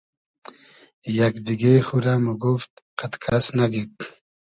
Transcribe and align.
یئگ 1.17 1.35
دیگې 1.45 1.73
خورۂ 1.87 2.13
موگوفت 2.25 2.71
قئد 2.97 3.13
کئس 3.23 3.45
نئگید 3.57 3.91